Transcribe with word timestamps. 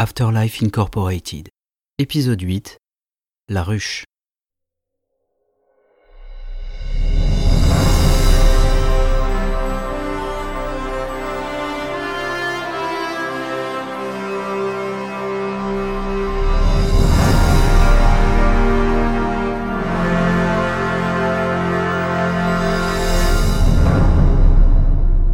Afterlife 0.00 0.62
Incorporated. 0.62 1.48
Épisode 1.98 2.40
8. 2.40 2.78
La 3.48 3.64
ruche. 3.64 4.04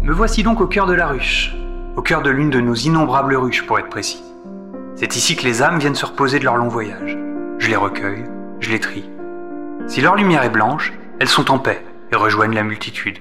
Me 0.00 0.14
voici 0.14 0.42
donc 0.42 0.62
au 0.62 0.66
cœur 0.66 0.86
de 0.86 0.94
la 0.94 1.08
ruche, 1.08 1.54
au 1.96 2.00
cœur 2.00 2.22
de 2.22 2.30
l'une 2.30 2.48
de 2.48 2.62
nos 2.62 2.74
innombrables 2.74 3.36
ruches 3.36 3.66
pour 3.66 3.78
être 3.78 3.90
précis. 3.90 4.22
C'est 4.96 5.14
ici 5.14 5.36
que 5.36 5.44
les 5.44 5.62
âmes 5.62 5.78
viennent 5.78 5.94
se 5.94 6.06
reposer 6.06 6.38
de 6.38 6.44
leur 6.44 6.56
long 6.56 6.68
voyage. 6.68 7.18
Je 7.58 7.68
les 7.68 7.76
recueille, 7.76 8.24
je 8.60 8.70
les 8.70 8.80
trie. 8.80 9.04
Si 9.86 10.00
leur 10.00 10.16
lumière 10.16 10.42
est 10.42 10.50
blanche, 10.50 10.94
elles 11.20 11.28
sont 11.28 11.50
en 11.50 11.58
paix 11.58 11.84
et 12.10 12.16
rejoignent 12.16 12.54
la 12.54 12.62
multitude. 12.62 13.18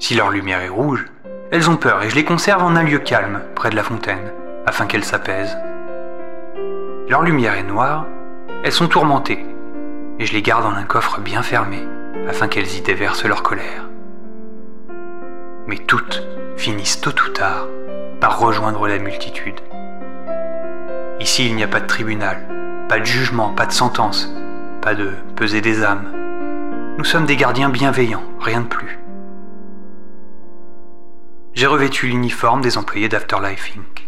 Si 0.00 0.16
leur 0.16 0.30
lumière 0.30 0.60
est 0.62 0.68
rouge, 0.68 1.06
elles 1.52 1.70
ont 1.70 1.76
peur 1.76 2.02
et 2.02 2.10
je 2.10 2.16
les 2.16 2.24
conserve 2.24 2.64
en 2.64 2.74
un 2.74 2.82
lieu 2.82 2.98
calme, 2.98 3.40
près 3.54 3.70
de 3.70 3.76
la 3.76 3.84
fontaine, 3.84 4.32
afin 4.66 4.86
qu'elles 4.86 5.04
s'apaisent. 5.04 5.56
Leur 7.08 7.22
lumière 7.22 7.54
est 7.54 7.62
noire, 7.62 8.04
elles 8.64 8.72
sont 8.72 8.88
tourmentées, 8.88 9.46
et 10.18 10.26
je 10.26 10.32
les 10.32 10.42
garde 10.42 10.66
en 10.66 10.74
un 10.74 10.82
coffre 10.82 11.20
bien 11.20 11.42
fermé, 11.42 11.86
afin 12.28 12.48
qu'elles 12.48 12.76
y 12.76 12.80
déversent 12.80 13.24
leur 13.24 13.44
colère. 13.44 13.88
Mais 15.68 15.78
toutes 15.78 16.26
finissent 16.56 17.00
tôt 17.00 17.10
ou 17.10 17.28
tard 17.28 17.68
par 18.20 18.40
rejoindre 18.40 18.88
la 18.88 18.98
multitude. 18.98 19.60
Ici, 21.18 21.46
il 21.46 21.56
n'y 21.56 21.64
a 21.64 21.68
pas 21.68 21.80
de 21.80 21.86
tribunal, 21.86 22.46
pas 22.88 22.98
de 22.98 23.04
jugement, 23.04 23.48
pas 23.48 23.64
de 23.64 23.72
sentence, 23.72 24.30
pas 24.82 24.94
de 24.94 25.12
peser 25.34 25.62
des 25.62 25.82
âmes. 25.82 26.12
Nous 26.98 27.04
sommes 27.04 27.24
des 27.24 27.36
gardiens 27.36 27.70
bienveillants, 27.70 28.22
rien 28.38 28.60
de 28.60 28.66
plus. 28.66 28.98
J'ai 31.54 31.66
revêtu 31.66 32.08
l'uniforme 32.08 32.60
des 32.60 32.76
employés 32.76 33.08
d'Afterlife 33.08 33.72
Inc. 33.76 34.06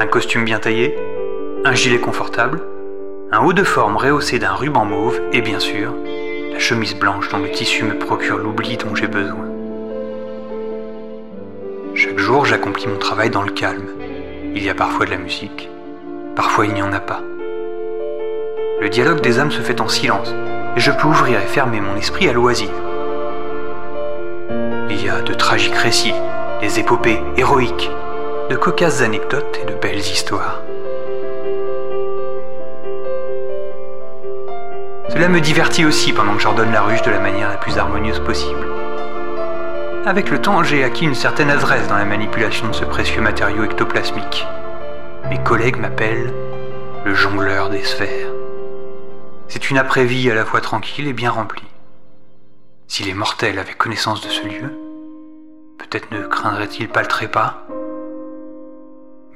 Un 0.00 0.06
costume 0.06 0.46
bien 0.46 0.58
taillé, 0.58 0.96
un 1.64 1.74
gilet 1.74 2.00
confortable, 2.00 2.62
un 3.30 3.40
haut 3.40 3.52
de 3.52 3.64
forme 3.64 3.98
rehaussé 3.98 4.38
d'un 4.38 4.54
ruban 4.54 4.86
mauve 4.86 5.20
et 5.32 5.42
bien 5.42 5.60
sûr, 5.60 5.92
la 6.52 6.58
chemise 6.58 6.94
blanche 6.94 7.28
dont 7.28 7.38
le 7.38 7.50
tissu 7.50 7.84
me 7.84 7.98
procure 7.98 8.38
l'oubli 8.38 8.78
dont 8.78 8.94
j'ai 8.94 9.08
besoin. 9.08 9.44
Chaque 11.94 12.18
jour, 12.18 12.46
j'accomplis 12.46 12.86
mon 12.86 12.96
travail 12.96 13.28
dans 13.28 13.42
le 13.42 13.52
calme. 13.52 13.97
Il 14.54 14.64
y 14.64 14.70
a 14.70 14.74
parfois 14.74 15.06
de 15.06 15.10
la 15.10 15.18
musique, 15.18 15.68
parfois 16.34 16.66
il 16.66 16.72
n'y 16.72 16.82
en 16.82 16.92
a 16.92 17.00
pas. 17.00 17.20
Le 18.80 18.88
dialogue 18.88 19.20
des 19.20 19.38
âmes 19.38 19.50
se 19.50 19.60
fait 19.60 19.80
en 19.80 19.88
silence, 19.88 20.34
et 20.76 20.80
je 20.80 20.90
peux 20.90 21.06
ouvrir 21.06 21.40
et 21.40 21.46
fermer 21.46 21.80
mon 21.80 21.96
esprit 21.96 22.28
à 22.28 22.32
loisir. 22.32 22.70
Il 24.90 25.04
y 25.04 25.08
a 25.08 25.20
de 25.20 25.34
tragiques 25.34 25.74
récits, 25.74 26.14
des 26.60 26.80
épopées 26.80 27.20
héroïques, 27.36 27.90
de 28.50 28.56
cocasses 28.56 29.02
anecdotes 29.02 29.60
et 29.62 29.66
de 29.66 29.74
belles 29.74 29.98
histoires. 29.98 30.62
Cela 35.10 35.28
me 35.28 35.40
divertit 35.40 35.84
aussi 35.84 36.12
pendant 36.12 36.34
que 36.34 36.42
j'ordonne 36.42 36.72
la 36.72 36.82
ruche 36.82 37.02
de 37.02 37.10
la 37.10 37.20
manière 37.20 37.50
la 37.50 37.56
plus 37.56 37.78
harmonieuse 37.78 38.20
possible. 38.20 38.66
Avec 40.06 40.30
le 40.30 40.40
temps, 40.40 40.62
j'ai 40.62 40.84
acquis 40.84 41.04
une 41.04 41.14
certaine 41.14 41.50
adresse 41.50 41.88
dans 41.88 41.96
la 41.96 42.04
manipulation 42.04 42.68
de 42.68 42.72
ce 42.72 42.84
précieux 42.84 43.20
matériau 43.20 43.64
ectoplasmique. 43.64 44.46
Mes 45.28 45.42
collègues 45.42 45.76
m'appellent 45.76 46.32
le 47.04 47.14
jongleur 47.14 47.68
des 47.68 47.84
sphères. 47.84 48.32
C'est 49.48 49.70
une 49.70 49.78
après-vie 49.78 50.30
à 50.30 50.34
la 50.34 50.44
fois 50.44 50.60
tranquille 50.60 51.08
et 51.08 51.12
bien 51.12 51.30
remplie. 51.30 51.66
Si 52.86 53.04
les 53.04 53.14
mortels 53.14 53.58
avaient 53.58 53.74
connaissance 53.74 54.22
de 54.22 54.28
ce 54.28 54.46
lieu, 54.46 54.72
peut-être 55.78 56.10
ne 56.10 56.26
craindraient-ils 56.26 56.88
pas 56.88 57.02
le 57.02 57.08
trépas? 57.08 57.62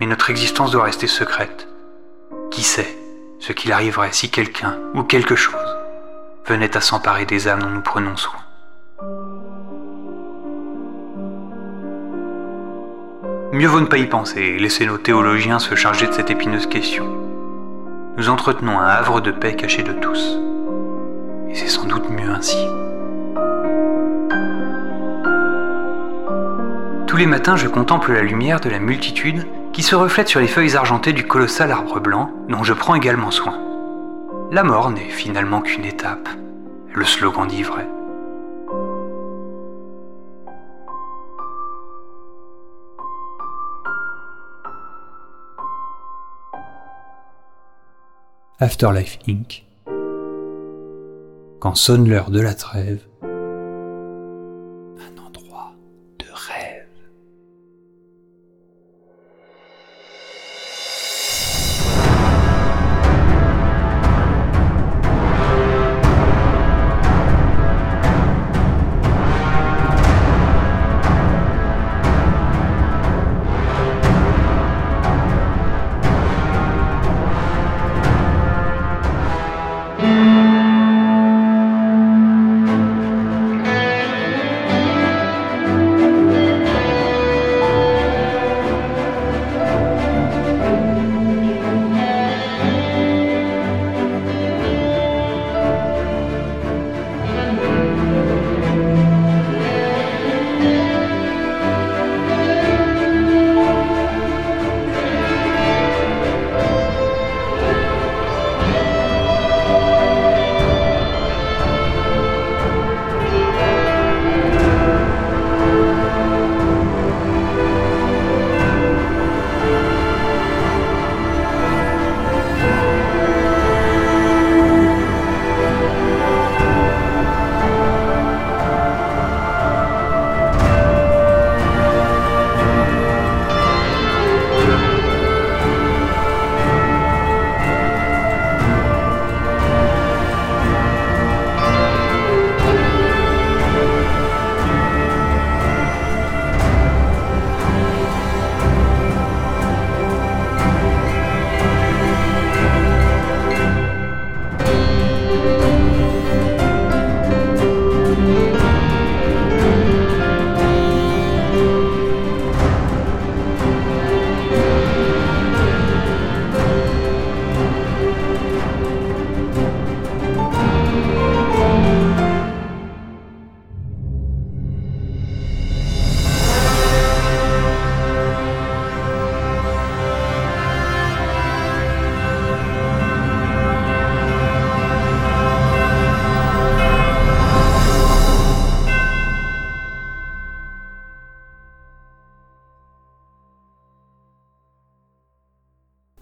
Mais 0.00 0.06
notre 0.06 0.30
existence 0.30 0.70
doit 0.70 0.84
rester 0.84 1.06
secrète. 1.06 1.68
Qui 2.50 2.62
sait 2.62 2.96
ce 3.40 3.52
qu'il 3.52 3.72
arriverait 3.72 4.12
si 4.12 4.30
quelqu'un 4.30 4.78
ou 4.94 5.02
quelque 5.02 5.36
chose 5.36 5.76
venait 6.46 6.76
à 6.76 6.80
s'emparer 6.80 7.26
des 7.26 7.48
âmes 7.48 7.62
dont 7.62 7.70
nous 7.70 7.82
prenons 7.82 8.16
soin? 8.16 8.41
Mieux 13.54 13.68
vaut 13.68 13.80
ne 13.80 13.86
pas 13.86 13.98
y 13.98 14.06
penser 14.06 14.40
et 14.40 14.58
laisser 14.58 14.86
nos 14.86 14.96
théologiens 14.96 15.58
se 15.58 15.74
charger 15.74 16.06
de 16.06 16.12
cette 16.12 16.30
épineuse 16.30 16.66
question. 16.66 17.04
Nous 18.16 18.30
entretenons 18.30 18.80
un 18.80 18.86
havre 18.86 19.20
de 19.20 19.30
paix 19.30 19.56
caché 19.56 19.82
de 19.82 19.92
tous. 19.92 20.38
Et 21.50 21.54
c'est 21.54 21.68
sans 21.68 21.84
doute 21.84 22.08
mieux 22.08 22.30
ainsi. 22.30 22.56
Tous 27.06 27.18
les 27.18 27.26
matins, 27.26 27.56
je 27.56 27.68
contemple 27.68 28.14
la 28.14 28.22
lumière 28.22 28.58
de 28.58 28.70
la 28.70 28.78
multitude 28.78 29.46
qui 29.74 29.82
se 29.82 29.94
reflète 29.94 30.28
sur 30.28 30.40
les 30.40 30.48
feuilles 30.48 30.74
argentées 30.74 31.12
du 31.12 31.26
colossal 31.26 31.72
arbre 31.72 32.00
blanc 32.00 32.30
dont 32.48 32.64
je 32.64 32.72
prends 32.72 32.94
également 32.94 33.30
soin. 33.30 33.60
La 34.50 34.64
mort 34.64 34.90
n'est 34.90 35.10
finalement 35.10 35.60
qu'une 35.60 35.84
étape. 35.84 36.26
Le 36.94 37.04
slogan 37.04 37.46
dit 37.46 37.64
vrai. 37.64 37.86
Afterlife 48.62 49.18
Inc. 49.28 49.64
Quand 51.58 51.74
sonne 51.74 52.08
l'heure 52.08 52.30
de 52.30 52.40
la 52.40 52.54
trêve, 52.54 53.00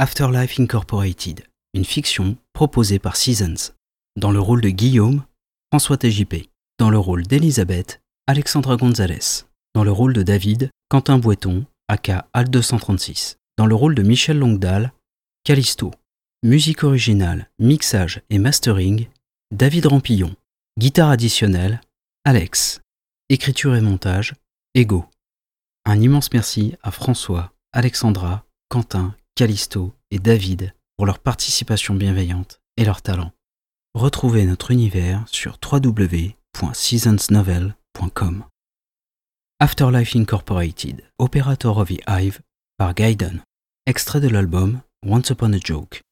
Afterlife 0.03 0.59
Incorporated, 0.59 1.45
une 1.75 1.85
fiction 1.85 2.39
proposée 2.55 2.99
par 2.99 3.17
Seasons. 3.17 3.75
Dans 4.17 4.31
le 4.31 4.41
rôle 4.41 4.63
de 4.63 4.71
Guillaume, 4.71 5.27
François 5.71 5.99
TJP. 5.99 6.49
Dans 6.79 6.89
le 6.89 6.99
rôle 6.99 7.27
d'Elisabeth, 7.27 8.01
Alexandra 8.27 8.79
Gonzalez. 8.79 9.45
Dans 9.75 9.85
le 9.85 9.93
rôle 9.93 10.15
de 10.15 10.23
David, 10.23 10.71
Quentin 10.89 11.19
Boiton, 11.19 11.67
aka 11.89 12.27
Al 12.33 12.49
236. 12.49 13.37
Dans 13.59 13.67
le 13.67 13.75
rôle 13.75 13.95
de 13.95 14.03
Michel 14.03 14.39
Longdal, 14.39 14.95
Callisto. 15.45 15.91
Musique 16.43 16.83
originale, 16.83 17.51
mixage 17.59 18.23
et 18.31 18.39
mastering, 18.39 19.07
David 19.51 19.85
Rampillon. 19.85 20.35
Guitare 20.79 21.11
additionnelle, 21.11 21.83
Alex. 22.25 22.81
Écriture 23.29 23.77
et 23.77 23.83
montage, 23.83 24.35
Ego. 24.75 25.05
Un 25.85 26.01
immense 26.01 26.33
merci 26.33 26.75
à 26.83 26.91
François, 26.91 27.53
Alexandra, 27.75 28.47
Quentin, 28.71 29.15
Callisto 29.35 29.95
et 30.11 30.19
David 30.19 30.75
pour 30.97 31.05
leur 31.07 31.19
participation 31.19 31.95
bienveillante 31.95 32.61
et 32.77 32.85
leur 32.85 33.01
talent. 33.03 33.33
Retrouvez 33.95 34.45
notre 34.45 34.71
univers 34.71 35.25
sur 35.29 35.59
www.seasonsnovel.com. 35.63 38.45
Afterlife 39.59 40.15
Incorporated, 40.17 41.03
Operator 41.19 41.79
of 41.79 41.89
the 41.89 42.01
Hive 42.09 42.41
par 42.79 42.95
Gaiden. 42.95 43.43
Extrait 43.87 44.21
de 44.21 44.29
l'album 44.29 44.81
Once 45.05 45.31
Upon 45.31 45.53
a 45.53 45.59
Joke. 45.63 46.03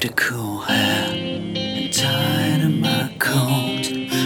The 0.00 0.08
cool 0.16 0.60
hair 0.60 1.12
and 1.12 1.92
tied 1.92 2.60
in 2.62 2.80
my 2.80 3.14
coat. 3.18 3.84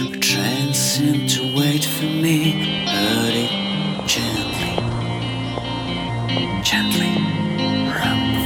The 0.09 0.17
train 0.21 0.73
seemed 0.73 1.29
to 1.31 1.53
wait 1.53 1.83
for 1.83 2.05
me. 2.05 2.85
Heard 2.85 3.33
it 3.35 4.07
gently, 4.07 4.75
gently, 6.63 7.11
round 7.91 8.35
the 8.37 8.43